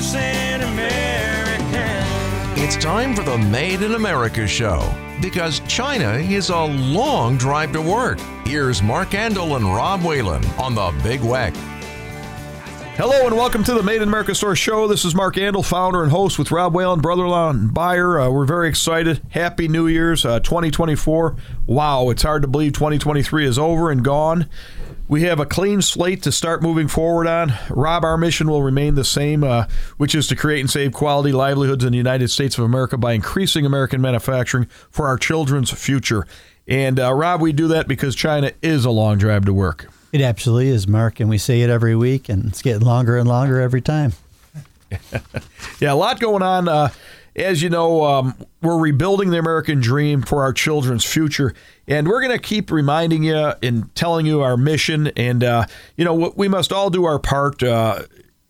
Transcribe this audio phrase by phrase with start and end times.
[0.00, 1.68] American.
[2.56, 7.82] It's time for the Made in America show because China is a long drive to
[7.82, 8.18] work.
[8.46, 11.54] Here's Mark Andol and Rob Whalen on the Big Weck.
[12.96, 14.88] Hello and welcome to the Made in America Store Show.
[14.88, 18.20] This is Mark Andol, founder and host with Rob Whalen, brother-in-law and buyer.
[18.20, 19.20] Uh, we're very excited.
[19.28, 21.36] Happy New Year's, uh, 2024.
[21.66, 24.48] Wow, it's hard to believe 2023 is over and gone.
[25.10, 27.52] We have a clean slate to start moving forward on.
[27.68, 29.66] Rob, our mission will remain the same, uh,
[29.96, 33.14] which is to create and save quality livelihoods in the United States of America by
[33.14, 36.28] increasing American manufacturing for our children's future.
[36.68, 39.90] And uh, Rob, we do that because China is a long drive to work.
[40.12, 43.28] It absolutely is, Mark, and we say it every week, and it's getting longer and
[43.28, 44.12] longer every time.
[45.80, 46.68] yeah, a lot going on.
[46.68, 46.90] Uh,
[47.40, 51.54] as you know, um, we're rebuilding the American dream for our children's future,
[51.88, 55.08] and we're going to keep reminding you and telling you our mission.
[55.16, 55.66] And uh,
[55.96, 57.62] you know, we must all do our part.
[57.62, 58.02] Uh,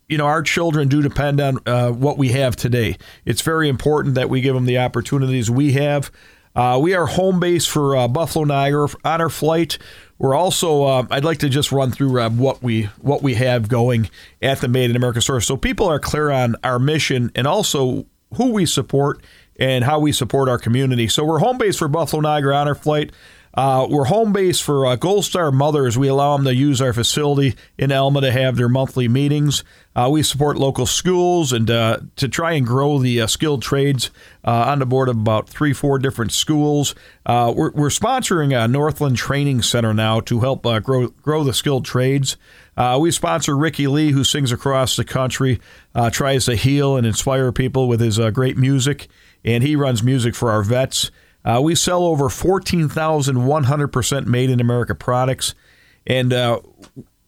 [0.08, 2.96] you know, our children do depend on uh, what we have today.
[3.24, 6.10] It's very important that we give them the opportunities we have.
[6.56, 9.78] Uh, we are home base for uh, Buffalo Niagara Honor Flight.
[10.18, 10.82] We're also.
[10.82, 14.10] Uh, I'd like to just run through uh, what we what we have going
[14.42, 18.06] at the Made in America store, so people are clear on our mission and also
[18.36, 19.22] who we support
[19.58, 21.08] and how we support our community.
[21.08, 23.12] So we're home base for Buffalo Niagara Honor Flight.
[23.52, 25.98] Uh, we're home base for uh, Gold Star Mothers.
[25.98, 29.64] We allow them to use our facility in Elma to have their monthly meetings.
[29.94, 34.10] Uh, we support local schools and uh, to try and grow the uh, skilled trades
[34.44, 36.94] uh, on the board of about three, four different schools.
[37.26, 42.36] We're, we're, sponsoring a Northland Training Center now to help grow grow the skilled trades.
[42.98, 45.60] we sponsor Ricky Lee, who sings across the country,
[46.12, 49.08] tries to heal and inspire people with his great music,
[49.44, 51.10] and he runs music for our vets.
[51.44, 55.54] Uh, we sell over 14,100% made in America products.
[56.06, 56.60] And uh,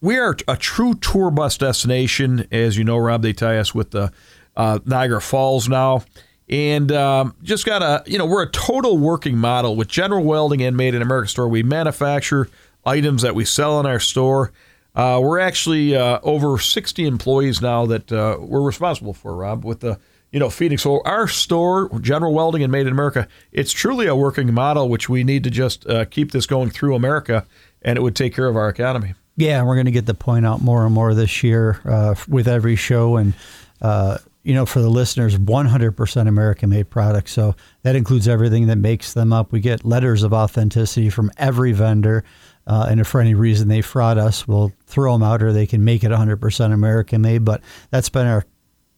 [0.03, 2.47] we are a true tour bus destination.
[2.53, 4.12] As you know, Rob, they tie us with the
[4.56, 6.05] uh, Niagara Falls now.
[6.48, 10.61] And um, just got a, you know, we're a total working model with General Welding
[10.61, 11.48] and Made in America store.
[11.48, 12.51] We manufacture
[12.85, 14.52] items that we sell in our store.
[14.95, 19.80] Uh, we're actually uh, over 60 employees now that uh, we're responsible for, Rob, with
[19.80, 19.98] the
[20.33, 20.79] you know, feeding.
[20.79, 25.08] So our store, General Welding and Made in America, it's truly a working model, which
[25.08, 27.46] we need to just uh, keep this going through America,
[27.83, 29.14] and it would take care of our economy.
[29.37, 32.47] Yeah, we're going to get the point out more and more this year uh, with
[32.47, 33.35] every show, and
[33.81, 37.33] uh, you know, for the listeners, 100% American-made products.
[37.33, 39.53] So that includes everything that makes them up.
[39.53, 42.25] We get letters of authenticity from every vendor.
[42.67, 45.67] Uh, and if for any reason they fraud us, we'll throw them out or they
[45.67, 47.45] can make it 100% American made.
[47.45, 48.45] But that's been our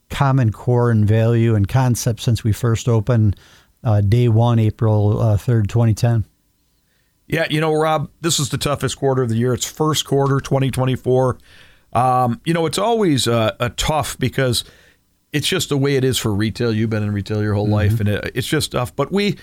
[0.09, 3.35] common core and value and concept since we first opened
[3.83, 6.25] uh, day one, April uh, 3rd, 2010.
[7.27, 9.53] Yeah, you know, Rob, this is the toughest quarter of the year.
[9.53, 11.37] It's first quarter 2024.
[11.93, 14.63] Um, you know, it's always uh, a tough because
[15.33, 16.73] it's just the way it is for retail.
[16.73, 17.73] You've been in retail your whole mm-hmm.
[17.73, 18.95] life, and it, it's just tough.
[18.95, 19.37] But we,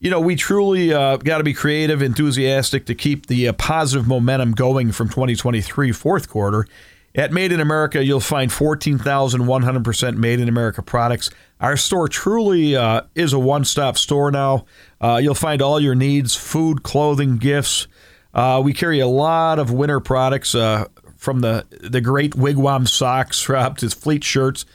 [0.00, 4.08] you know, we truly uh, got to be creative, enthusiastic to keep the uh, positive
[4.08, 6.66] momentum going from 2023 fourth quarter.
[7.14, 11.30] At Made in America, you'll find 14,100% Made in America products.
[11.60, 14.66] Our store truly uh, is a one stop store now.
[15.00, 17.88] Uh, you'll find all your needs food, clothing, gifts.
[18.34, 20.84] Uh, we carry a lot of winter products uh,
[21.16, 24.66] from the, the great wigwam socks up to fleet shirts,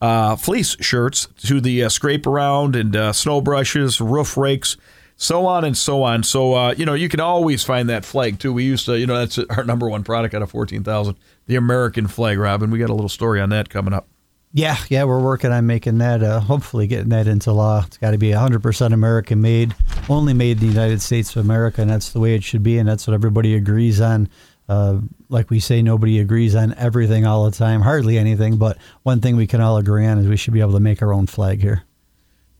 [0.00, 4.76] uh, fleece shirts to the uh, scrape around and snow brushes, roof rakes
[5.20, 6.22] so on and so on.
[6.22, 8.52] So uh, you know, you can always find that flag too.
[8.52, 11.56] We used to, you know, that's our number one product out of fourteen thousand, the
[11.56, 12.70] American flag, Robin.
[12.70, 14.06] We got a little story on that coming up.
[14.52, 16.22] Yeah, yeah, we're working on making that.
[16.22, 17.84] Uh, hopefully, getting that into law.
[17.86, 19.74] It's got to be 100% American made,
[20.08, 22.78] only made in the United States of America, and that's the way it should be,
[22.78, 24.28] and that's what everybody agrees on.
[24.68, 28.56] Uh, like we say, nobody agrees on everything all the time, hardly anything.
[28.56, 31.02] But one thing we can all agree on is we should be able to make
[31.02, 31.82] our own flag here.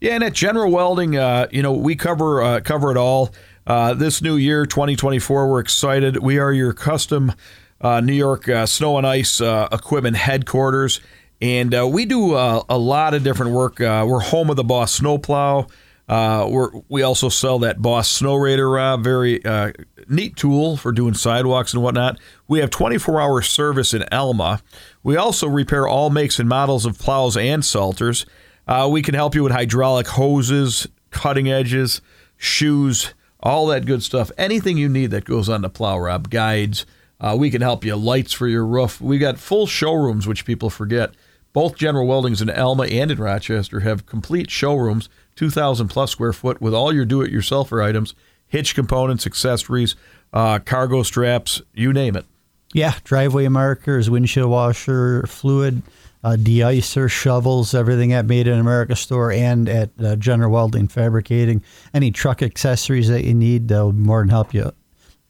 [0.00, 3.30] Yeah, and at General Welding, uh, you know, we cover uh, cover it all.
[3.66, 6.18] Uh, this new year, 2024, we're excited.
[6.18, 7.32] We are your custom
[7.80, 11.00] uh, New York uh, snow and ice uh, equipment headquarters,
[11.40, 13.78] and we do a lot of different work.
[13.78, 15.66] we're home of the Boss Snowplow.
[16.08, 19.40] we're, we also sell that Boss Snowrator, very
[20.08, 22.18] neat tool for doing sidewalks and whatnot.
[22.48, 24.62] We have 24 hour service in Elma.
[25.02, 28.26] We also repair all makes and models of plows and salters.
[28.66, 32.02] Uh, we can help you with hydraulic hoses, cutting edges,
[32.36, 34.30] shoes, all that good stuff.
[34.36, 36.84] Anything you need that goes on the plow, Rob, guides.
[37.20, 37.96] Uh, we can help you.
[37.96, 39.00] Lights for your roof.
[39.00, 41.14] We've got full showrooms, which people forget.
[41.52, 46.60] Both General Weldings in Elma and in Rochester have complete showrooms, 2,000 plus square foot,
[46.60, 48.14] with all your do it yourselfer items,
[48.46, 49.96] hitch components, accessories,
[50.32, 52.26] uh, cargo straps, you name it.
[52.74, 55.82] Yeah, driveway markers, windshield washer, fluid,
[56.22, 61.62] uh, de-icer, shovels, everything at Made in America store and at uh, General Welding Fabricating.
[61.94, 64.72] Any truck accessories that you need, they'll more than help you.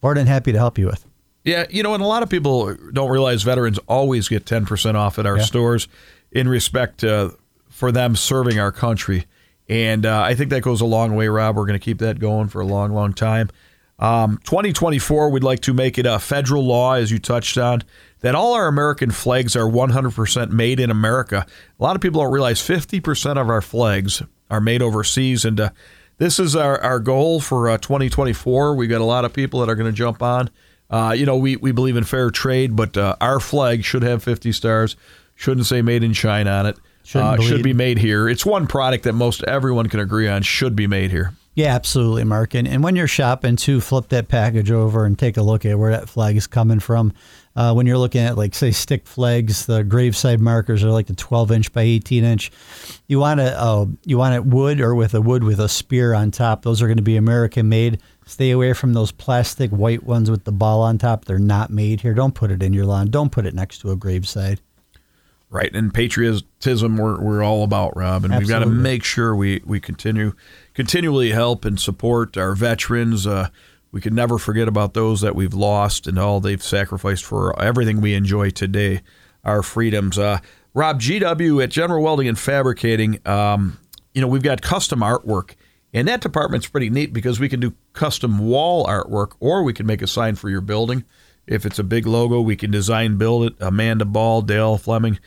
[0.02, 1.07] More than happy to help you with.
[1.44, 5.18] Yeah, you know, and a lot of people don't realize veterans always get 10% off
[5.18, 5.44] at our yeah.
[5.44, 5.88] stores
[6.32, 7.30] in respect uh,
[7.68, 9.26] for them serving our country.
[9.68, 11.56] And uh, I think that goes a long way, Rob.
[11.56, 13.50] We're going to keep that going for a long, long time.
[13.98, 17.82] Um, 2024, we'd like to make it a federal law, as you touched on,
[18.20, 21.46] that all our American flags are 100% made in America.
[21.78, 25.44] A lot of people don't realize 50% of our flags are made overseas.
[25.44, 25.70] And uh,
[26.18, 28.74] this is our, our goal for uh, 2024.
[28.74, 30.48] We've got a lot of people that are going to jump on.
[30.90, 34.22] Uh, you know, we, we believe in fair trade, but uh, our flag should have
[34.22, 34.96] 50 stars,
[35.34, 36.78] shouldn't say made in China on it.
[37.14, 38.28] Uh, should be made here.
[38.28, 41.32] It's one product that most everyone can agree on should be made here.
[41.54, 42.54] Yeah, absolutely, Mark.
[42.54, 45.76] And, and when you're shopping, too, flip that package over and take a look at
[45.76, 47.12] where that flag is coming from.
[47.56, 51.16] Uh, when you're looking at, like, say, stick flags, the graveside markers are like the
[51.16, 52.52] 12 inch by 18 inch.
[53.08, 56.14] You want it, uh, you want it wood or with a wood with a spear
[56.14, 56.62] on top.
[56.62, 58.00] Those are going to be American made.
[58.28, 61.24] Stay away from those plastic white ones with the ball on top.
[61.24, 62.12] They're not made here.
[62.12, 63.08] Don't put it in your lawn.
[63.08, 64.60] Don't put it next to a graveside.
[65.48, 68.38] Right, and patriotism we're, we're all about, Rob, and Absolutely.
[68.38, 70.34] we've got to make sure we, we continue
[70.74, 73.26] continually help and support our veterans.
[73.26, 73.48] Uh,
[73.90, 78.02] we can never forget about those that we've lost and all they've sacrificed for everything
[78.02, 79.00] we enjoy today,
[79.42, 80.18] our freedoms.
[80.18, 80.40] Uh,
[80.74, 83.26] Rob GW at General Welding and Fabricating.
[83.26, 83.78] Um,
[84.12, 85.54] you know, we've got custom artwork,
[85.92, 89.86] and that department's pretty neat because we can do custom wall artwork, or we can
[89.86, 91.04] make a sign for your building.
[91.46, 93.54] If it's a big logo, we can design, build it.
[93.58, 95.18] Amanda Ball, Dale Fleming.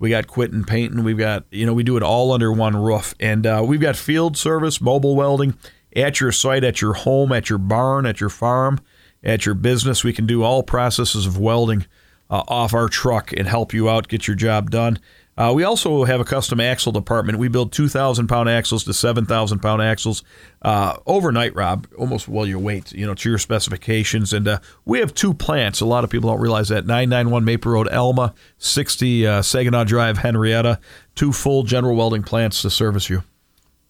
[0.00, 1.04] We got Quentin Painting.
[1.04, 3.14] We've got, you know, we do it all under one roof.
[3.20, 5.54] And uh, we've got field service, mobile welding
[5.94, 8.80] at your site, at your home, at your barn, at your farm,
[9.22, 10.04] at your business.
[10.04, 11.86] We can do all processes of welding
[12.30, 14.98] uh, off our truck and help you out, get your job done.
[15.38, 17.38] Uh, we also have a custom axle department.
[17.38, 20.24] We build 2,000 pound axles to 7,000 pound axles
[20.62, 24.32] uh, overnight, Rob, almost while you wait, you know, to your specifications.
[24.32, 25.80] And uh, we have two plants.
[25.80, 30.18] A lot of people don't realize that 991 Maple Road, Elma, 60 uh, Saginaw Drive,
[30.18, 30.80] Henrietta.
[31.14, 33.22] Two full general welding plants to service you.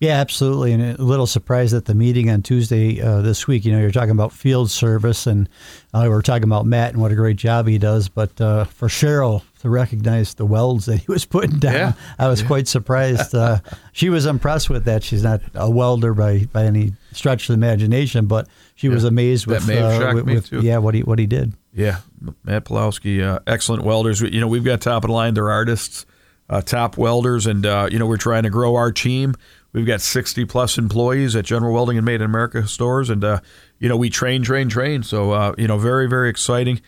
[0.01, 0.73] Yeah, absolutely.
[0.75, 3.65] And a little surprised at the meeting on Tuesday uh, this week.
[3.65, 5.49] You know, you're talking about field service, and
[5.95, 8.09] uh, we're talking about Matt and what a great job he does.
[8.09, 11.93] But uh, for Cheryl to recognize the welds that he was putting down, yeah.
[12.19, 12.47] I was yeah.
[12.47, 13.35] quite surprised.
[13.35, 13.61] Uh,
[13.93, 15.03] she was impressed with that.
[15.03, 18.95] She's not a welder by, by any stretch of the imagination, but she yeah.
[18.95, 21.55] was amazed with, uh, with, with yeah what he what he did.
[21.73, 21.99] Yeah,
[22.45, 24.21] Matt Pulowski, uh, excellent welders.
[24.21, 25.35] You know, we've got top of the line.
[25.35, 26.07] They're artists,
[26.65, 29.35] top welders, and you know we're trying to grow our team.
[29.73, 33.41] We've got 60 plus employees at General Welding and Made in America stores, and uh,
[33.79, 35.03] you know we train, train, train.
[35.03, 36.81] So uh, you know, very, very exciting.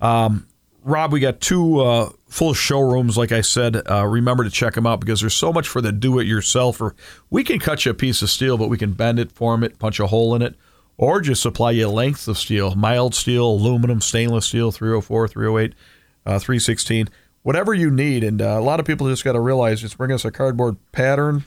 [0.00, 0.46] Um,
[0.84, 3.16] Rob, we got two uh, full showrooms.
[3.16, 5.92] Like I said, uh, remember to check them out because there's so much for the
[5.92, 6.94] do-it-yourselfer.
[7.30, 9.78] We can cut you a piece of steel, but we can bend it, form it,
[9.78, 10.56] punch a hole in it,
[10.96, 15.74] or just supply you lengths of steel, mild steel, aluminum, stainless steel, 304, 308,
[16.26, 17.08] uh, 316,
[17.42, 18.24] whatever you need.
[18.24, 20.76] And uh, a lot of people just got to realize just bring us a cardboard
[20.90, 21.44] pattern,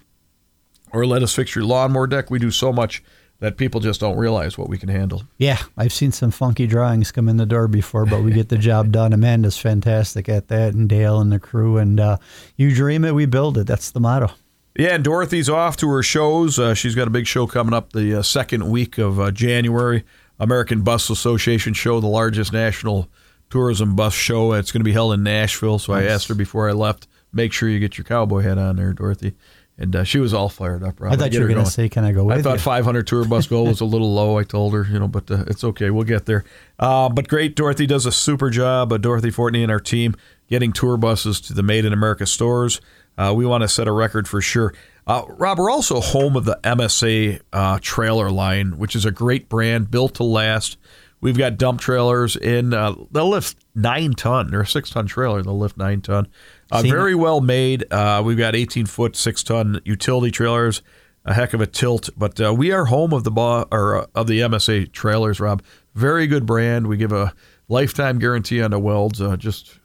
[0.93, 2.31] or let us fix your lawnmower deck.
[2.31, 3.03] We do so much
[3.39, 5.23] that people just don't realize what we can handle.
[5.37, 8.57] Yeah, I've seen some funky drawings come in the door before, but we get the
[8.57, 9.13] job done.
[9.13, 11.77] Amanda's fantastic at that, and Dale and the crew.
[11.77, 12.17] And uh,
[12.55, 13.67] you dream it, we build it.
[13.67, 14.31] That's the motto.
[14.77, 16.59] Yeah, and Dorothy's off to her shows.
[16.59, 20.03] Uh, she's got a big show coming up the uh, second week of uh, January.
[20.39, 23.07] American Bus Association show, the largest national
[23.49, 24.53] tourism bus show.
[24.53, 25.79] It's going to be held in Nashville.
[25.79, 26.03] So nice.
[26.03, 28.91] I asked her before I left, make sure you get your cowboy hat on there,
[28.93, 29.33] Dorothy.
[29.77, 31.01] And uh, she was all fired up.
[31.01, 31.11] Rob.
[31.11, 33.25] I thought you were going to say, "Can I go with I thought 500 tour
[33.25, 34.37] bus goal was a little low.
[34.37, 35.89] I told her, you know, but uh, it's okay.
[35.89, 36.45] We'll get there.
[36.79, 38.93] Uh, but great, Dorothy does a super job.
[38.93, 40.15] Uh, Dorothy Fortney and our team
[40.49, 42.79] getting tour buses to the Made in America stores.
[43.17, 44.73] Uh, we want to set a record for sure.
[45.07, 49.91] Uh, Rob, we're also home of the MSA trailer line, which is a great brand
[49.91, 50.77] built to last.
[51.25, 52.69] We've got dump trailers in.
[52.69, 54.51] they'll lift nine ton.
[54.51, 55.41] They're a six ton trailer.
[55.41, 56.27] They'll lift nine ton.
[56.71, 57.15] Uh, very it?
[57.15, 57.91] well made.
[57.91, 60.83] Uh, we've got 18 foot, six ton utility trailers.
[61.25, 64.05] A heck of a tilt, but uh, we are home of the ba- or uh,
[64.13, 65.39] of the MSA trailers.
[65.39, 65.63] Rob,
[65.95, 66.85] very good brand.
[66.85, 67.33] We give a
[67.69, 69.19] lifetime guarantee on the welds.
[69.19, 69.79] Uh, just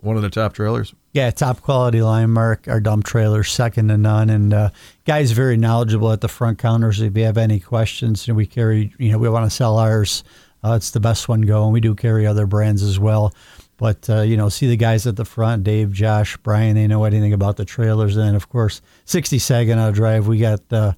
[0.00, 0.94] one of the top trailers.
[1.12, 2.66] Yeah, top quality line mark.
[2.66, 4.30] Our dump trailer, second to none.
[4.30, 4.70] And uh,
[5.04, 7.02] guys, very knowledgeable at the front counters.
[7.02, 10.24] If you have any questions, and we carry, you know, we want to sell ours.
[10.64, 11.72] Uh, it's the best one going.
[11.72, 13.32] We do carry other brands as well.
[13.76, 16.74] But uh, you know, see the guys at the front, Dave, Josh, Brian.
[16.74, 18.16] They know anything about the trailers.
[18.16, 20.92] And of course, 60 Saginaw Drive, we got uh,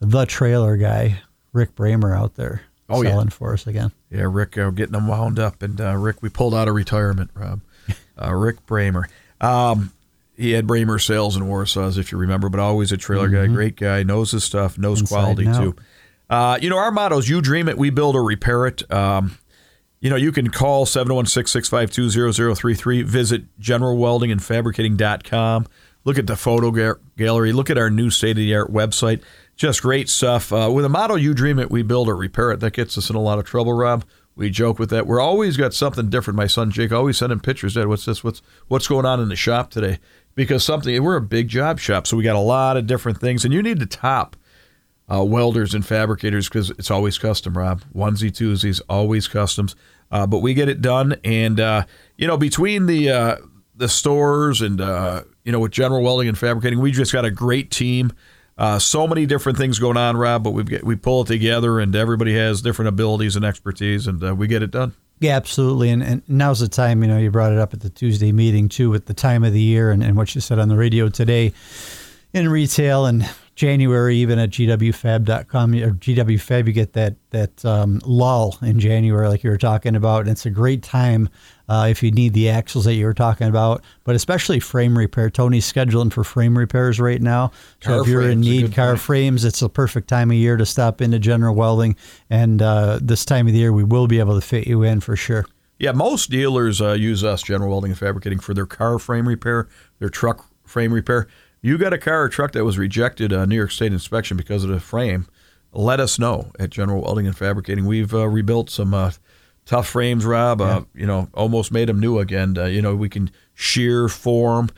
[0.00, 1.20] the trailer guy,
[1.52, 2.62] Rick Bramer, out there.
[2.90, 3.30] oh, selling yeah.
[3.30, 3.90] for us again.
[4.10, 7.30] Yeah, Rick, uh, getting them wound up, and uh, Rick, we pulled out of retirement.
[7.34, 7.62] Rob,
[8.22, 9.04] uh, Rick Bramer.
[9.40, 9.92] Um,
[10.36, 13.52] he had Bramer sales in Warsaw, if you remember, but always a trailer mm-hmm.
[13.52, 15.74] guy, great guy, knows his stuff, knows Inside quality too.
[16.28, 18.90] Uh, you know, our motto is you dream it, we build or repair it.
[18.92, 19.38] Um,
[20.00, 25.66] you know, you can call 716-652-0033, visit generalweldingandfabricating.com,
[26.04, 29.22] look at the photo ga- gallery, look at our new state-of-the-art website.
[29.56, 30.52] Just great stuff.
[30.52, 32.60] Uh, with a motto, you dream it, we build or repair it.
[32.60, 34.04] That gets us in a lot of trouble, Rob.
[34.34, 35.06] We joke with that.
[35.06, 36.36] We're always got something different.
[36.36, 37.72] My son Jake always sending pictures.
[37.72, 38.22] Dad, what's this?
[38.22, 39.98] What's what's going on in the shop today?
[40.34, 43.46] Because something we're a big job shop, so we got a lot of different things,
[43.46, 44.36] and you need to top
[45.12, 47.82] uh, welders and fabricators because it's always custom, Rob.
[47.94, 49.76] Onesie, twosies, always customs.
[50.10, 51.84] Uh, but we get it done, and uh,
[52.16, 53.36] you know between the uh,
[53.74, 57.30] the stores and uh, you know with General Welding and Fabricating, we just got a
[57.30, 58.12] great team.
[58.58, 60.44] Uh, so many different things going on, Rob.
[60.44, 64.38] But we get we pull it together, and everybody has different abilities and expertise, and
[64.38, 64.94] we get it done.
[65.18, 65.90] Yeah, absolutely.
[65.90, 68.68] And, and now's the time, you know, you brought it up at the Tuesday meeting
[68.68, 71.08] too, with the time of the year and, and what you said on the radio
[71.08, 71.54] today
[72.34, 78.58] in retail and January, even at gwfab.com or gwfab, you get that that um, lull
[78.60, 80.20] in January, like you were talking about.
[80.20, 81.30] And it's a great time
[81.66, 85.30] uh, if you need the axles that you were talking about, but especially frame repair.
[85.30, 87.50] Tony's scheduling for frame repairs right now.
[87.80, 89.00] So car if you're in need car point.
[89.00, 91.96] frames, it's the perfect time of year to stop into General Welding.
[92.28, 95.00] And uh, this time of the year, we will be able to fit you in
[95.00, 95.46] for sure.
[95.78, 99.68] Yeah, most dealers uh, use us, General Welding and Fabricating, for their car frame repair,
[99.98, 101.26] their truck frame repair
[101.66, 104.62] you got a car or truck that was rejected a New York State inspection because
[104.62, 105.26] of the frame,
[105.72, 107.86] let us know at General Welding and Fabricating.
[107.86, 109.10] We've uh, rebuilt some uh,
[109.64, 110.60] tough frames, Rob.
[110.60, 111.00] Uh, yeah.
[111.00, 112.56] you know, almost made them new again.
[112.56, 114.70] Uh, you know, we can shear, form,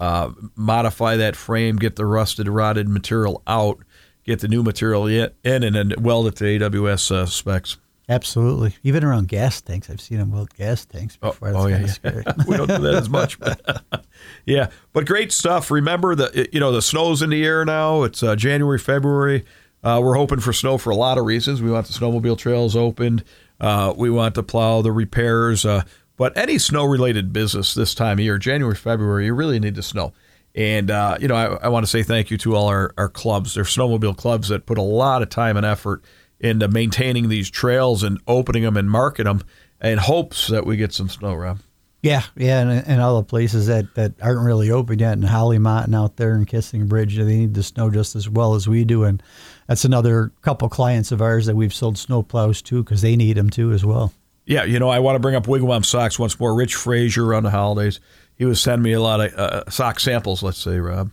[0.00, 3.78] uh, modify that frame, get the rusted, rotted material out,
[4.24, 7.76] get the new material in, and then weld it to AWS uh, specs.
[8.12, 8.74] Absolutely.
[8.82, 11.48] Even around gas tanks, I've seen them weld gas tanks oh, before.
[11.48, 12.22] Oh, oh yeah, yeah.
[12.46, 13.38] we don't do that as much.
[13.40, 13.82] But,
[14.46, 15.70] yeah, but great stuff.
[15.70, 18.02] Remember that you know the snow's in the air now.
[18.02, 19.44] It's uh, January, February.
[19.82, 21.62] Uh, we're hoping for snow for a lot of reasons.
[21.62, 23.24] We want the snowmobile trails opened.
[23.58, 25.64] Uh, we want to plow the repairs.
[25.64, 25.82] Uh,
[26.16, 30.12] but any snow-related business this time of year, January, February, you really need the snow.
[30.54, 33.08] And uh, you know, I, I want to say thank you to all our, our
[33.08, 33.54] clubs.
[33.54, 36.04] They're snowmobile clubs that put a lot of time and effort
[36.42, 39.42] into maintaining these trails and opening them and marking them
[39.80, 41.60] in hopes that we get some snow, Rob.
[42.02, 45.58] Yeah, yeah, and, and all the places that, that aren't really open yet, and Holly
[45.58, 48.84] Mountain out there and Kissing Bridge, they need the snow just as well as we
[48.84, 49.22] do, and
[49.68, 53.36] that's another couple clients of ours that we've sold snow plows to because they need
[53.36, 54.12] them too as well.
[54.46, 56.52] Yeah, you know, I want to bring up Wigwam socks once more.
[56.56, 58.00] Rich Frazier around the holidays,
[58.34, 60.42] he was sending me a lot of uh, sock samples.
[60.42, 61.12] Let's say, Rob,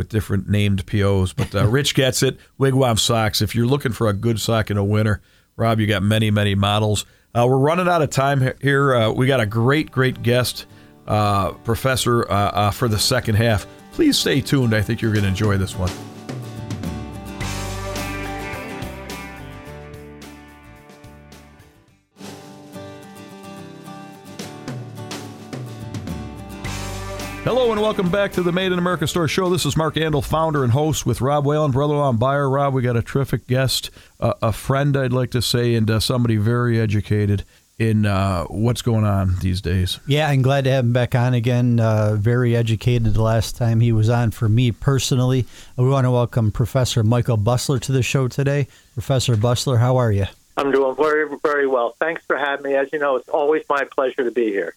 [0.00, 1.34] with different named POs.
[1.34, 2.38] But uh, Rich gets it.
[2.58, 3.42] Wigwam socks.
[3.42, 5.20] If you're looking for a good sock in a winter,
[5.56, 7.04] Rob, you got many, many models.
[7.34, 8.94] Uh, we're running out of time here.
[8.94, 10.64] Uh, we got a great, great guest,
[11.06, 13.66] uh, Professor, uh, uh, for the second half.
[13.92, 14.74] Please stay tuned.
[14.74, 15.90] I think you're going to enjoy this one.
[27.42, 29.48] Hello and welcome back to the Made in America Store Show.
[29.48, 32.50] This is Mark Andol, founder and host with Rob Whalen, brother-in-law and buyer.
[32.50, 36.00] Rob, we got a terrific guest, uh, a friend, I'd like to say, and uh,
[36.00, 37.44] somebody very educated
[37.78, 39.98] in uh, what's going on these days.
[40.06, 41.80] Yeah, I'm glad to have him back on again.
[41.80, 45.46] Uh, very educated the last time he was on for me personally.
[45.78, 48.68] We want to welcome Professor Michael Busler to the show today.
[48.92, 50.26] Professor Busler, how are you?
[50.58, 51.96] I'm doing very, very well.
[51.98, 52.76] Thanks for having me.
[52.76, 54.74] As you know, it's always my pleasure to be here.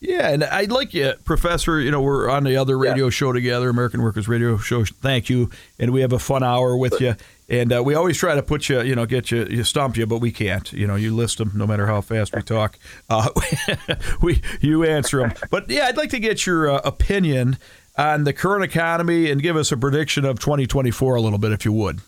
[0.00, 1.80] Yeah, and I'd like you, Professor.
[1.80, 3.10] You know, we're on the other radio yeah.
[3.10, 4.84] show together, American Workers Radio Show.
[4.84, 7.16] Thank you, and we have a fun hour with you.
[7.48, 10.06] And uh, we always try to put you, you know, get you, you stump you,
[10.06, 10.70] but we can't.
[10.72, 12.78] You know, you list them no matter how fast we talk.
[13.08, 13.30] Uh,
[14.22, 15.32] we you answer them.
[15.50, 17.58] But yeah, I'd like to get your uh, opinion
[17.96, 21.64] on the current economy and give us a prediction of 2024 a little bit, if
[21.64, 22.00] you would.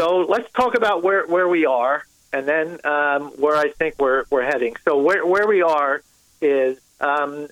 [0.00, 4.24] So let's talk about where where we are, and then um, where I think we're
[4.30, 4.76] we're heading.
[4.84, 6.02] So where where we are
[6.40, 7.48] is um,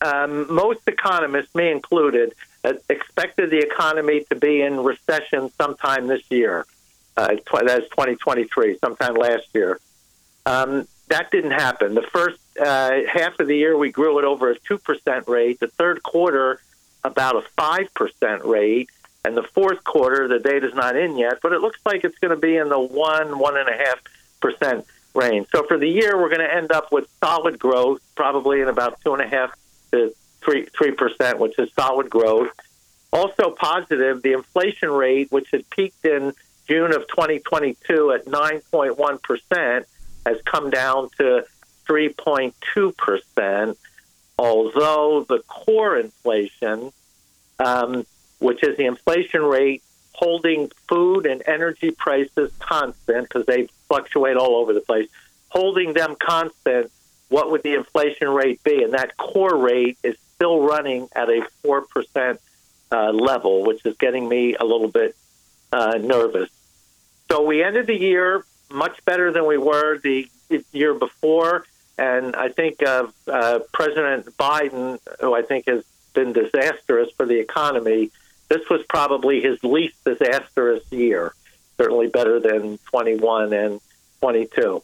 [0.00, 6.22] um, most economists, me included, uh, expected the economy to be in recession sometime this
[6.30, 6.66] year.
[7.16, 9.80] Uh, tw- that's 2023, sometime last year.
[10.44, 11.94] Um, that didn't happen.
[11.94, 15.60] The first uh, half of the year, we grew at over a 2% rate.
[15.60, 16.60] The third quarter,
[17.04, 18.90] about a 5% rate.
[19.24, 22.30] And the fourth quarter, the data's not in yet, but it looks like it's going
[22.30, 24.84] to be in the 1, 1.5%
[25.52, 29.00] So for the year, we're going to end up with solid growth, probably in about
[29.02, 29.50] two and a half
[29.92, 32.50] to three three percent, which is solid growth.
[33.12, 36.32] Also positive, the inflation rate, which had peaked in
[36.68, 39.84] June of 2022 at 9.1%
[40.26, 41.44] has come down to
[41.88, 43.76] 3.2%,
[44.38, 46.92] although the core inflation,
[47.60, 48.04] um,
[48.40, 49.82] which is the inflation rate
[50.16, 55.08] holding food and energy prices constant, because they fluctuate all over the place,
[55.48, 56.90] holding them constant,
[57.28, 58.82] what would the inflation rate be?
[58.82, 62.38] And that core rate is still running at a 4%
[62.92, 65.16] uh, level, which is getting me a little bit
[65.72, 66.48] uh, nervous.
[67.30, 70.28] So we ended the year much better than we were the
[70.72, 71.66] year before.
[71.98, 73.08] And I think uh,
[73.72, 78.10] President Biden, who I think has been disastrous for the economy,
[78.48, 81.34] this was probably his least disastrous year,
[81.76, 83.80] certainly better than 21 and
[84.20, 84.82] 22.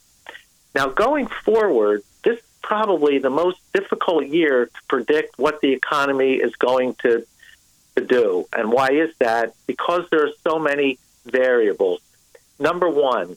[0.75, 6.35] Now, going forward, this is probably the most difficult year to predict what the economy
[6.35, 7.27] is going to,
[7.97, 8.47] to do.
[8.53, 9.55] And why is that?
[9.67, 12.01] Because there are so many variables.
[12.59, 13.37] Number one,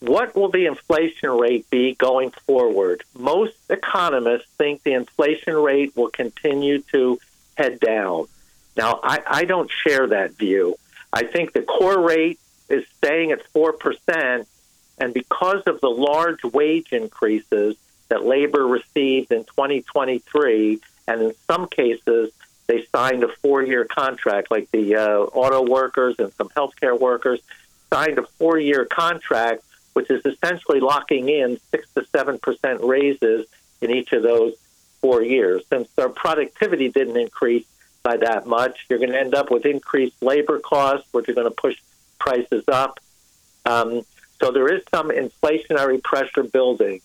[0.00, 3.04] what will the inflation rate be going forward?
[3.16, 7.20] Most economists think the inflation rate will continue to
[7.56, 8.26] head down.
[8.76, 10.76] Now, I, I don't share that view.
[11.12, 12.38] I think the core rate
[12.68, 14.46] is staying at 4%,
[14.98, 17.76] and because of the large wage increases
[18.08, 22.30] that labor received in 2023, and in some cases,
[22.66, 27.40] they signed a four year contract, like the uh, auto workers and some healthcare workers
[27.90, 33.46] signed a four year contract which is essentially locking in six to seven percent raises
[33.80, 34.54] in each of those
[35.00, 35.62] four years.
[35.68, 37.66] Since their productivity didn't increase
[38.02, 41.48] by that much, you're going to end up with increased labor costs, which are going
[41.48, 41.76] to push
[42.18, 43.00] prices up.
[43.64, 44.02] Um,
[44.40, 47.00] so there is some inflationary pressure building.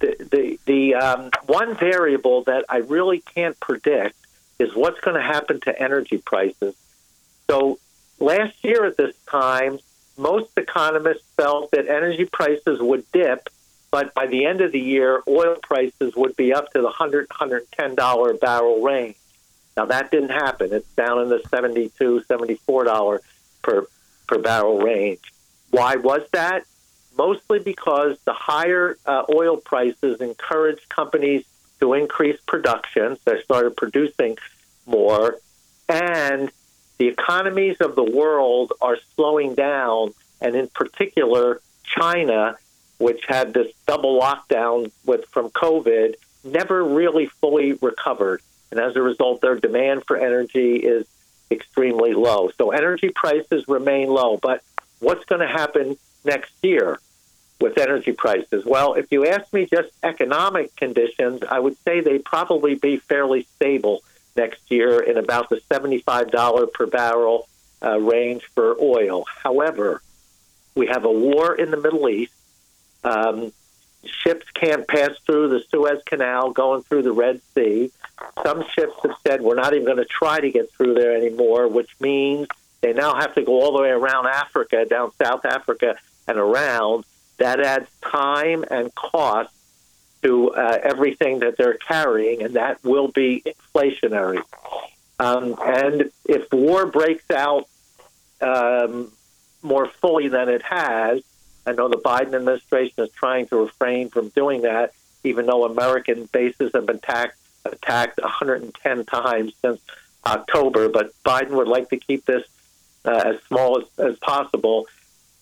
[0.00, 4.16] The the, the um, one variable that I really can't predict
[4.58, 6.74] is what's going to happen to energy prices.
[7.48, 7.78] So
[8.18, 9.78] last year at this time,
[10.16, 13.48] most economists felt that energy prices would dip,
[13.90, 17.26] but by the end of the year, oil prices would be up to the $100,
[17.26, 19.16] $110 barrel range.
[19.76, 20.72] Now, that didn't happen.
[20.72, 21.90] It's down in the $72,
[22.26, 23.18] $74
[23.62, 23.86] per,
[24.26, 25.32] per barrel range.
[25.70, 26.64] Why was that?
[27.16, 31.44] Mostly because the higher uh, oil prices encouraged companies
[31.80, 33.16] to increase production.
[33.16, 34.36] So they started producing
[34.86, 35.38] more.
[35.88, 36.50] And
[36.98, 42.56] the economies of the world are slowing down, and in particular, China,
[42.98, 48.40] which had this double lockdown with from COVID, never really fully recovered.
[48.72, 51.06] And as a result, their demand for energy is
[51.50, 52.50] extremely low.
[52.56, 54.38] So energy prices remain low.
[54.38, 54.62] But
[54.98, 56.98] what's going to happen next year
[57.60, 58.64] with energy prices?
[58.64, 63.46] Well, if you ask me just economic conditions, I would say they'd probably be fairly
[63.56, 64.02] stable
[64.36, 67.50] next year in about the $75 per barrel
[67.84, 69.26] uh, range for oil.
[69.42, 70.00] However,
[70.74, 72.32] we have a war in the Middle East.
[73.04, 73.52] Um,
[74.04, 77.90] ships can't pass through the Suez Canal going through the Red Sea.
[78.42, 81.68] Some ships have said we're not even going to try to get through there anymore,
[81.68, 82.48] which means
[82.80, 87.04] they now have to go all the way around Africa, down South Africa, and around.
[87.38, 89.52] That adds time and cost
[90.22, 94.42] to uh, everything that they're carrying, and that will be inflationary.
[95.18, 97.68] Um, and if war breaks out
[98.40, 99.12] um,
[99.62, 101.22] more fully than it has,
[101.66, 104.92] I know the Biden administration is trying to refrain from doing that,
[105.24, 109.80] even though American bases have been attacked, attacked 110 times since
[110.26, 110.88] October.
[110.88, 112.44] But Biden would like to keep this
[113.04, 114.86] uh, as small as, as possible.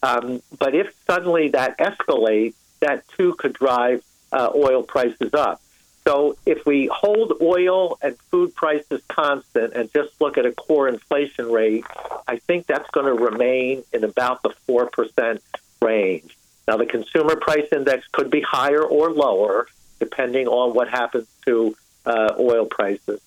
[0.03, 4.03] Um, but if suddenly that escalates, that too could drive
[4.33, 5.61] uh, oil prices up.
[6.07, 10.89] So if we hold oil and food prices constant and just look at a core
[10.89, 11.85] inflation rate,
[12.27, 15.41] I think that's going to remain in about the 4%
[15.83, 16.37] range.
[16.69, 19.67] Now, the consumer price index could be higher or lower
[19.99, 23.21] depending on what happens to uh, oil prices.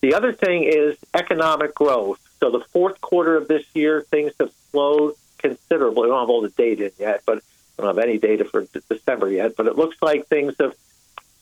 [0.00, 2.20] The other thing is economic growth.
[2.40, 6.02] So the fourth quarter of this year, things have slowed considerably.
[6.02, 7.42] We don't have all the data yet, but
[7.78, 10.74] I don't have any data for December yet, but it looks like things have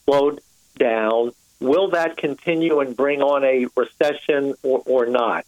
[0.04, 0.40] slowed
[0.78, 1.32] down.
[1.61, 5.46] Will that continue and bring on a recession or, or not?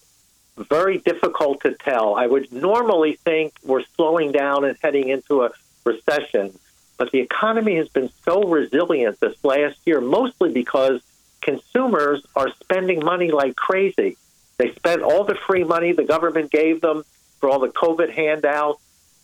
[0.69, 2.15] Very difficult to tell.
[2.15, 5.51] I would normally think we're slowing down and heading into a
[5.85, 6.59] recession,
[6.97, 11.01] but the economy has been so resilient this last year, mostly because
[11.41, 14.17] consumers are spending money like crazy.
[14.57, 17.05] They spent all the free money the government gave them
[17.39, 18.83] for all the COVID handouts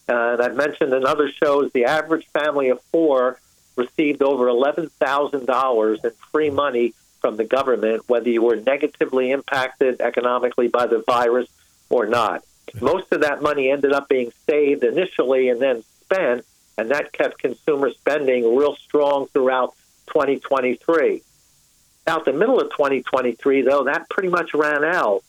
[0.09, 3.41] uh, and I've mentioned in other shows the average family of four
[3.77, 10.69] received over $11,000 in free money from the government, whether you were negatively impacted economically
[10.69, 11.49] by the virus
[11.89, 12.45] or not.
[12.83, 16.45] Most of that money ended up being saved initially and then spent,
[16.77, 19.75] and that kept consumer spending real strong throughout
[20.09, 21.23] 2023.
[22.07, 25.23] Out the middle of 2023, though, that pretty much ran out.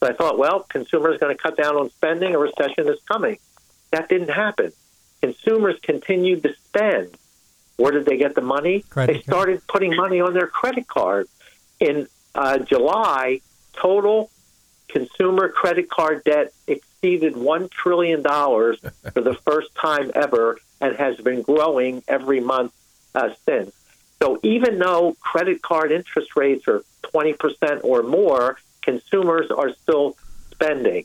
[0.00, 3.38] So I thought, well, consumers going to cut down on spending, a recession is coming.
[3.92, 4.72] That didn't happen.
[5.22, 7.16] Consumers continued to spend.
[7.78, 8.80] Where did they get the money?
[8.90, 11.28] Credit they started putting money on their credit card.
[11.78, 13.40] In uh, July,
[13.72, 14.30] total
[14.88, 21.42] consumer credit card debt exceeded $1 trillion for the first time ever and has been
[21.42, 22.72] growing every month
[23.14, 23.72] uh, since.
[24.20, 30.16] So even though credit card interest rates are 20% or more, consumers are still
[30.50, 31.04] spending.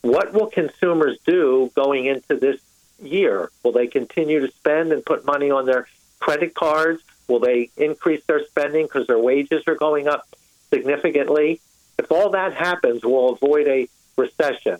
[0.00, 2.60] What will consumers do going into this
[3.02, 3.50] year?
[3.62, 5.86] Will they continue to spend and put money on their
[6.20, 7.02] credit cards?
[7.28, 10.26] Will they increase their spending because their wages are going up
[10.70, 11.60] significantly?
[11.98, 14.78] If all that happens, we'll avoid a recession.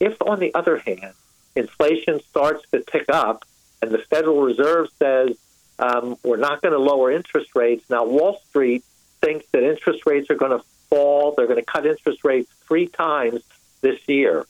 [0.00, 1.14] If, on the other hand,
[1.56, 3.44] inflation starts to tick up
[3.82, 5.36] and the Federal Reserve says
[5.78, 8.84] um, we're not going to lower interest rates, now Wall Street
[9.20, 11.34] thinks that interest rates are going to fall.
[11.36, 13.42] They're going to cut interest rates three times
[13.80, 14.46] this year.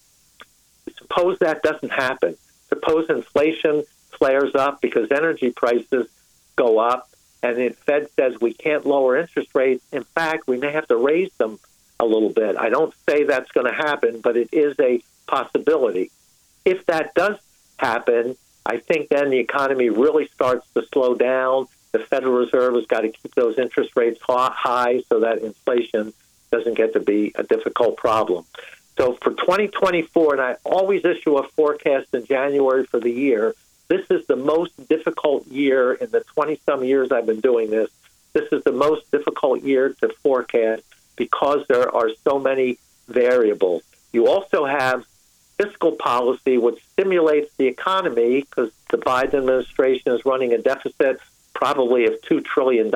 [0.96, 2.36] Suppose that doesn't happen.
[2.68, 6.08] Suppose inflation flares up because energy prices
[6.56, 7.08] go up,
[7.42, 9.84] and the Fed says we can't lower interest rates.
[9.92, 11.58] In fact, we may have to raise them
[12.00, 12.56] a little bit.
[12.56, 16.10] I don't say that's going to happen, but it is a possibility.
[16.64, 17.36] If that does
[17.78, 21.68] happen, I think then the economy really starts to slow down.
[21.92, 26.12] The Federal Reserve has got to keep those interest rates high so that inflation
[26.50, 28.44] doesn't get to be a difficult problem.
[28.98, 33.54] So for 2024, and I always issue a forecast in January for the year,
[33.86, 37.90] this is the most difficult year in the 20 some years I've been doing this.
[38.32, 40.82] This is the most difficult year to forecast
[41.14, 43.82] because there are so many variables.
[44.12, 45.06] You also have
[45.56, 51.20] fiscal policy, which stimulates the economy because the Biden administration is running a deficit
[51.54, 52.90] probably of $2 trillion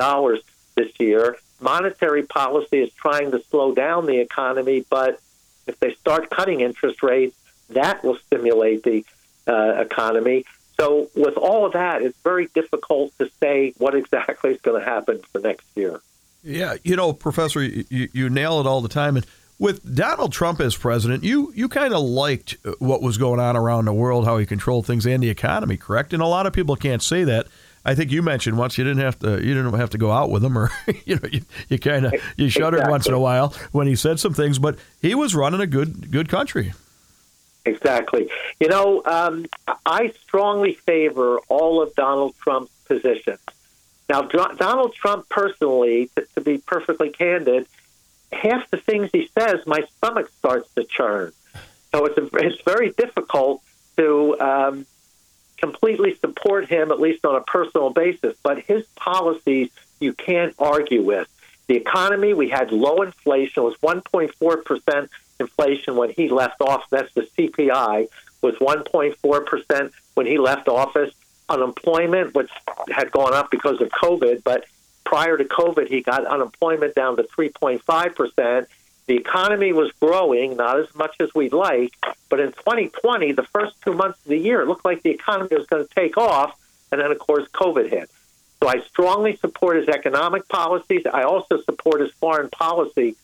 [0.75, 1.37] this year.
[1.61, 5.21] Monetary policy is trying to slow down the economy, but
[5.67, 7.35] if they start cutting interest rates,
[7.69, 9.05] that will stimulate the
[9.47, 10.45] uh, economy.
[10.79, 14.85] So, with all of that, it's very difficult to say what exactly is going to
[14.85, 16.01] happen for next year.
[16.43, 19.15] Yeah, you know, Professor, you, you nail it all the time.
[19.15, 19.25] And
[19.59, 23.85] with Donald Trump as president, you you kind of liked what was going on around
[23.85, 26.13] the world, how he controlled things and the economy, correct?
[26.13, 27.47] And a lot of people can't say that.
[27.85, 30.29] I think you mentioned once you didn't have to you didn't have to go out
[30.29, 30.71] with him, or
[31.05, 32.91] you know you, you kind of you shuddered exactly.
[32.91, 36.11] once in a while when he said some things, but he was running a good
[36.11, 36.73] good country.
[37.65, 38.29] Exactly.
[38.59, 39.45] You know, um,
[39.85, 43.39] I strongly favor all of Donald Trump's positions.
[44.09, 47.67] Now, Donald Trump personally, to, to be perfectly candid,
[48.33, 51.31] half the things he says, my stomach starts to churn.
[51.93, 53.61] So it's a, it's very difficult
[53.97, 54.85] to um,
[55.63, 58.35] completely support him, at least on a personal basis.
[58.43, 59.69] But his policies,
[60.01, 61.29] you can't argue with.
[61.67, 66.87] The economy, we had low inflation, it was 1.4 percent inflation when he left office.
[66.89, 68.09] That's the CPI
[68.41, 71.13] was 1.4 percent when he left office
[71.47, 72.51] unemployment, which
[72.89, 74.65] had gone up because of COVID, but
[75.05, 78.65] prior to COVID, he got unemployment down to 3.5%.
[79.05, 81.93] The economy was growing, not as much as we'd like,
[82.29, 85.55] but in 2020, the first two months of the year, it looked like the economy
[85.55, 86.57] was going to take off,
[86.91, 88.09] and then, of course, COVID hit.
[88.61, 91.03] So I strongly support his economic policies.
[91.11, 93.17] I also support his foreign policy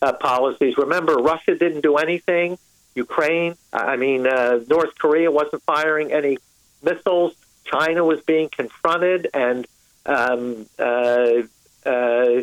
[0.00, 0.78] uh, policies.
[0.78, 2.58] Remember, Russia didn't do anything.
[2.94, 6.38] Ukraine, I mean, uh, North Korea wasn't firing any
[6.80, 7.34] missiles.
[7.64, 9.66] China was being confronted, and
[10.06, 11.42] um, uh,
[11.84, 12.42] uh,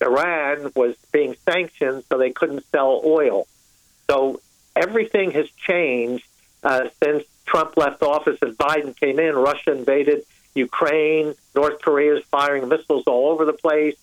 [0.00, 3.46] Iran was being sanctioned, so they couldn't sell oil.
[4.08, 4.40] So
[4.74, 6.26] everything has changed
[6.62, 9.34] uh, since Trump left office and Biden came in.
[9.34, 11.34] Russia invaded Ukraine.
[11.54, 13.96] North Korea is firing missiles all over the place.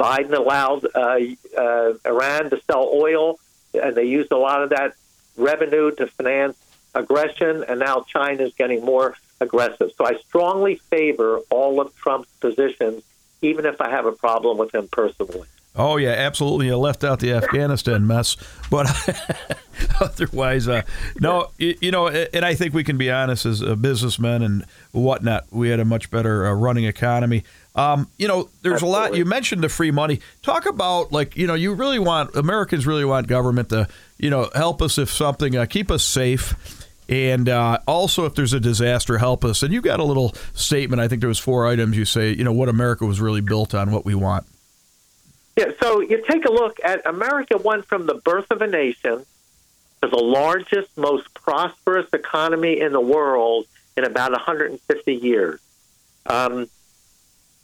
[0.00, 1.18] Biden allowed uh,
[1.56, 3.38] uh, Iran to sell oil,
[3.74, 4.94] and they used a lot of that
[5.36, 6.56] revenue to finance
[6.94, 7.64] aggression.
[7.68, 9.90] And now China is getting more aggressive.
[9.96, 13.02] So I strongly favor all of Trump's positions,
[13.42, 15.46] even if I have a problem with him personally.
[15.78, 16.66] Oh yeah, absolutely.
[16.66, 18.36] You left out the Afghanistan mess,
[18.68, 18.88] but
[20.00, 20.82] otherwise, uh,
[21.20, 21.50] no.
[21.56, 25.46] You, know, and I think we can be honest as businessmen and whatnot.
[25.52, 27.44] We had a much better uh, running economy.
[27.76, 28.98] Um, you know, there's absolutely.
[28.98, 29.16] a lot.
[29.16, 30.20] You mentioned the free money.
[30.42, 34.50] Talk about like you know, you really want Americans really want government to you know
[34.56, 39.18] help us if something, uh, keep us safe and uh, also, if there's a disaster,
[39.18, 39.62] help us.
[39.62, 41.00] And you got a little statement.
[41.00, 41.96] I think there was four items.
[41.96, 44.46] You say, you know, what America was really built on, what we want.
[45.56, 45.72] Yeah.
[45.82, 49.24] So you take a look at America went from the birth of a nation
[50.02, 53.66] to the largest, most prosperous economy in the world
[53.96, 55.60] in about 150 years.
[56.26, 56.68] Um,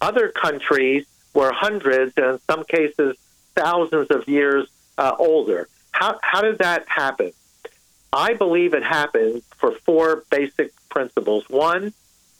[0.01, 3.15] other countries were hundreds, and in some cases,
[3.55, 5.69] thousands of years uh, older.
[5.91, 7.31] How, how did that happen?
[8.15, 11.43] I believe it happened for four basic principles.
[11.49, 11.93] One,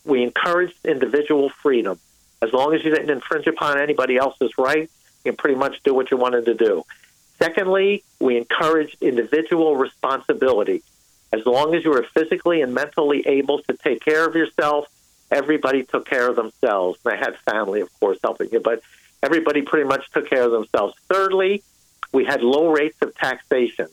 [0.06, 2.00] we encouraged individual freedom.
[2.42, 4.90] As long as you didn't infringe upon anybody else's right,
[5.24, 6.84] you can pretty much do what you wanted to do.
[7.40, 10.82] Secondly, we encouraged individual responsibility.
[11.34, 14.88] As long as you were physically and mentally able to take care of yourself,
[15.30, 17.00] everybody took care of themselves.
[17.04, 18.82] They had family, of course, helping you, but
[19.22, 20.94] everybody pretty much took care of themselves.
[21.10, 21.64] Thirdly,
[22.14, 23.88] we had low rates of taxation.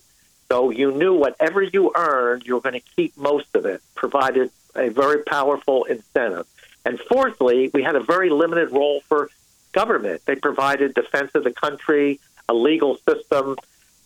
[0.53, 4.51] So you knew whatever you earned, you were going to keep most of it, provided
[4.77, 6.47] a very powerful incentive.
[6.85, 9.31] And fourthly, we had a very limited role for
[9.73, 10.21] government.
[10.27, 13.57] They provided defense of the country, a legal system.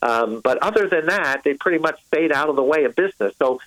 [0.03, 3.35] Um, but other than that, they pretty much stayed out of the way of business.
[3.41, 3.61] So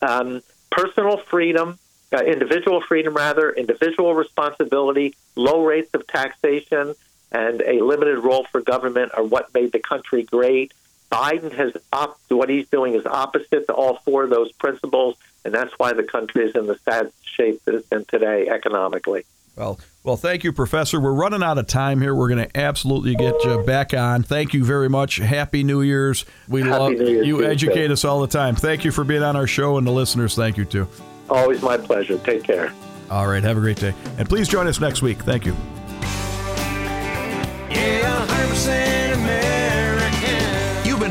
[0.00, 1.80] um, personal freedom,
[2.12, 6.94] uh, individual freedom, rather, individual responsibility, low rates of taxation,
[7.32, 10.70] and a limited role for government are what made the country great.
[11.10, 15.54] Biden has op- what he's doing is opposite to all four of those principles, and
[15.54, 19.24] that's why the country is in the sad shape that it's in today economically.
[19.56, 21.00] Well, well, thank you, Professor.
[21.00, 22.14] We're running out of time here.
[22.14, 24.22] We're going to absolutely get you back on.
[24.22, 25.16] Thank you very much.
[25.16, 26.24] Happy New Year's.
[26.48, 27.44] We Happy love Year's you.
[27.44, 28.54] Educate us all the time.
[28.54, 30.86] Thank you for being on our show, and the listeners, thank you too.
[31.28, 32.18] Always my pleasure.
[32.18, 32.72] Take care.
[33.10, 35.18] All right, have a great day, and please join us next week.
[35.18, 35.56] Thank you.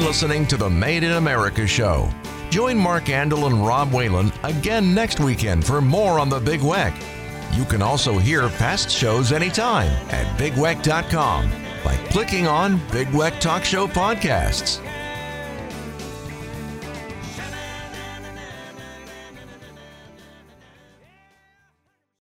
[0.08, 2.10] Listening to the Made in America show.
[2.50, 6.94] Join Mark Andol and Rob Whalen again next weekend for more on the Big Weck.
[7.52, 11.52] You can also hear past shows anytime at bigweck.com
[11.84, 14.82] by clicking on Big Weck Talk Show Podcasts.